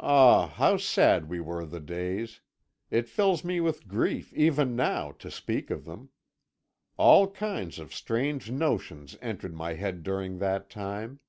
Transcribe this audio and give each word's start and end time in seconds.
"Ah, 0.00 0.46
how 0.46 0.78
sad 0.78 1.28
were 1.28 1.66
the 1.66 1.78
days! 1.78 2.40
It 2.90 3.06
fills 3.06 3.44
me 3.44 3.60
with 3.60 3.86
grief, 3.86 4.32
even 4.32 4.74
now, 4.74 5.12
to 5.18 5.30
speak 5.30 5.68
of 5.70 5.84
them. 5.84 6.08
All 6.96 7.30
kinds 7.30 7.78
of 7.78 7.92
strange 7.92 8.50
notions 8.50 9.18
entered 9.20 9.54
my 9.54 9.74
head 9.74 10.02
during 10.04 10.38
that 10.38 10.70
time. 10.70 11.20